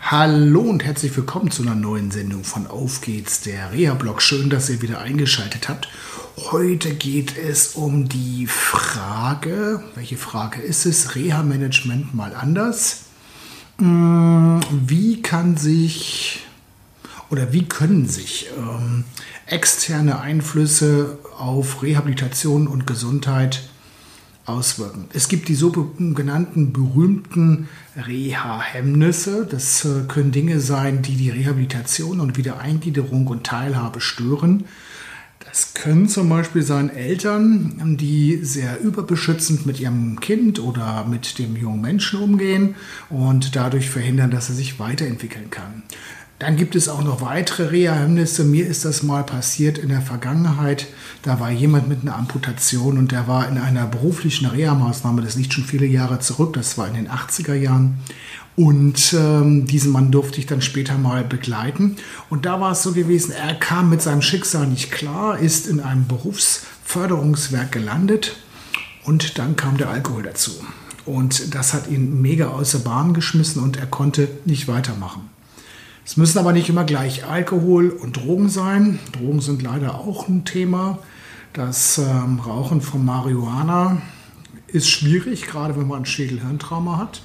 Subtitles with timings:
[0.00, 4.22] Hallo und herzlich willkommen zu einer neuen Sendung von Auf geht's, der Reha-Blog.
[4.22, 5.88] Schön, dass ihr wieder eingeschaltet habt.
[6.52, 11.16] Heute geht es um die Frage, welche Frage ist es?
[11.16, 13.06] Reha-Management mal anders.
[13.78, 16.44] Hm, wie kann sich
[17.30, 19.04] oder wie können sich ähm,
[19.46, 23.68] externe Einflüsse auf Rehabilitation und Gesundheit
[24.46, 25.06] auswirken.
[25.12, 29.46] Es gibt die sogenannten berühmten Reha-Hemmnisse.
[29.50, 34.64] Das äh, können Dinge sein, die die Rehabilitation und Wiedereingliederung und Teilhabe stören.
[35.44, 41.56] Das können zum Beispiel sein Eltern, die sehr überbeschützend mit ihrem Kind oder mit dem
[41.56, 42.74] jungen Menschen umgehen
[43.10, 45.82] und dadurch verhindern, dass er sich weiterentwickeln kann.
[46.38, 48.44] Dann gibt es auch noch weitere Reha-Hemmnisse.
[48.44, 50.86] Mir ist das mal passiert in der Vergangenheit.
[51.22, 55.22] Da war jemand mit einer Amputation und der war in einer beruflichen Reha-Maßnahme.
[55.22, 56.52] Das liegt schon viele Jahre zurück.
[56.52, 58.00] Das war in den 80er Jahren.
[58.54, 61.96] Und ähm, diesen Mann durfte ich dann später mal begleiten.
[62.28, 65.80] Und da war es so gewesen, er kam mit seinem Schicksal nicht klar, ist in
[65.80, 68.36] einem Berufsförderungswerk gelandet
[69.04, 70.52] und dann kam der Alkohol dazu.
[71.04, 75.35] Und das hat ihn mega aus der Bahn geschmissen und er konnte nicht weitermachen.
[76.06, 79.00] Es müssen aber nicht immer gleich Alkohol und Drogen sein.
[79.10, 81.00] Drogen sind leider auch ein Thema.
[81.52, 84.00] Das ähm, Rauchen von Marihuana
[84.68, 87.22] ist schwierig, gerade wenn man ein Schädelhirntrauma hat.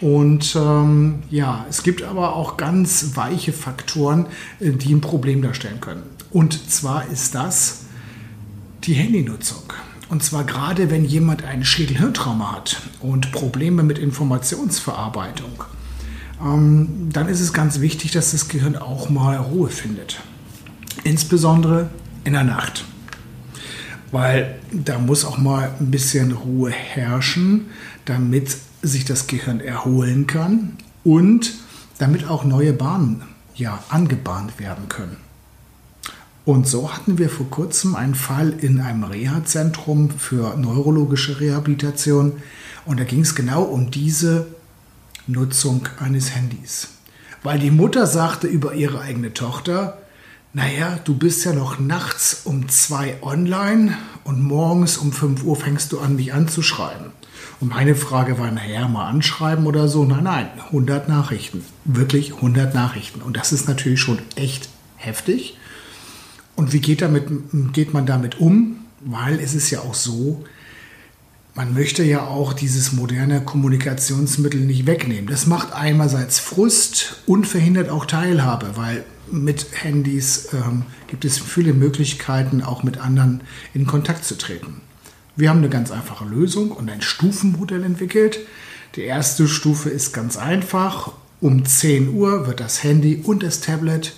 [0.00, 4.24] Und ähm, ja, es gibt aber auch ganz weiche Faktoren,
[4.58, 6.02] äh, die ein Problem darstellen können.
[6.30, 7.84] Und zwar ist das
[8.84, 9.64] die Handynutzung.
[10.08, 15.64] Und zwar gerade, wenn jemand ein Schädelhirntrauma hat und Probleme mit Informationsverarbeitung
[16.40, 20.20] ähm, dann ist es ganz wichtig, dass das Gehirn auch mal Ruhe findet.
[21.04, 21.90] Insbesondere
[22.24, 22.84] in der Nacht.
[24.10, 27.66] Weil da muss auch mal ein bisschen Ruhe herrschen,
[28.04, 31.54] damit sich das Gehirn erholen kann und
[31.98, 33.22] damit auch neue Bahnen
[33.54, 35.16] ja, angebahnt werden können.
[36.44, 42.34] Und so hatten wir vor kurzem einen Fall in einem Reha-Zentrum für neurologische Rehabilitation.
[42.86, 44.46] Und da ging es genau um diese
[45.28, 46.88] Nutzung eines Handys.
[47.42, 49.98] Weil die Mutter sagte über ihre eigene Tochter,
[50.54, 55.92] naja, du bist ja noch nachts um zwei online und morgens um 5 Uhr fängst
[55.92, 57.12] du an, mich anzuschreiben.
[57.60, 60.04] Und meine Frage war, naja, mal anschreiben oder so.
[60.04, 61.64] Nein, nein, 100 Nachrichten.
[61.84, 63.20] Wirklich 100 Nachrichten.
[63.20, 65.58] Und das ist natürlich schon echt heftig.
[66.56, 67.28] Und wie geht, damit,
[67.72, 68.78] geht man damit um?
[69.00, 70.44] Weil es ist ja auch so,
[71.58, 75.26] man möchte ja auch dieses moderne Kommunikationsmittel nicht wegnehmen.
[75.26, 81.72] Das macht einerseits Frust und verhindert auch Teilhabe, weil mit Handys ähm, gibt es viele
[81.72, 83.40] Möglichkeiten, auch mit anderen
[83.74, 84.82] in Kontakt zu treten.
[85.34, 88.38] Wir haben eine ganz einfache Lösung und ein Stufenmodell entwickelt.
[88.94, 91.10] Die erste Stufe ist ganz einfach.
[91.40, 94.14] Um 10 Uhr wird das Handy und das Tablet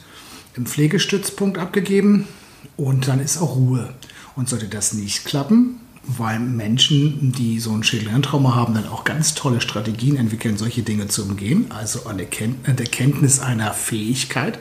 [0.56, 2.28] im Pflegestützpunkt abgegeben
[2.76, 3.94] und dann ist auch Ruhe.
[4.36, 5.80] Und sollte das nicht klappen,
[6.18, 11.08] weil Menschen, die so ein Schädelhirntrauma haben, dann auch ganz tolle Strategien entwickeln, solche Dinge
[11.08, 11.66] zu umgehen.
[11.70, 14.58] Also an der Kenntnis einer Fähigkeit,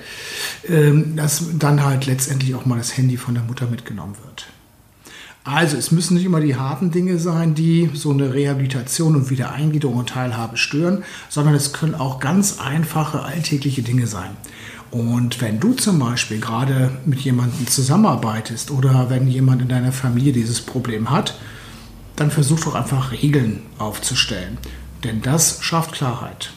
[0.67, 4.47] ähm, dass dann halt letztendlich auch mal das Handy von der Mutter mitgenommen wird.
[5.43, 9.97] Also es müssen nicht immer die harten Dinge sein, die so eine Rehabilitation und Wiedereingliederung
[9.97, 14.31] und Teilhabe stören, sondern es können auch ganz einfache alltägliche Dinge sein.
[14.91, 20.33] Und wenn du zum Beispiel gerade mit jemandem zusammenarbeitest oder wenn jemand in deiner Familie
[20.33, 21.35] dieses Problem hat,
[22.15, 24.57] dann versuch doch einfach Regeln aufzustellen.
[25.03, 26.51] Denn das schafft Klarheit.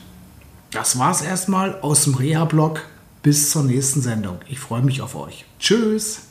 [0.70, 2.80] Das war's erstmal aus dem Reha-Blog.
[3.22, 4.38] Bis zur nächsten Sendung.
[4.48, 5.44] Ich freue mich auf euch.
[5.60, 6.22] Tschüss.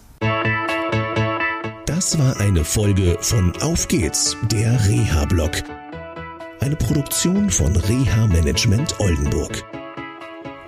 [1.85, 5.51] Das war eine Folge von Auf geht's, der Reha-Blog.
[6.59, 9.63] Eine Produktion von Reha Management Oldenburg.